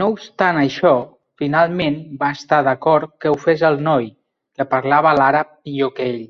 [0.00, 0.90] No obstant això,
[1.42, 4.12] finalment, va estar d'acord que ho fes el noi,
[4.58, 6.22] que parlava l'àrab millor que ell.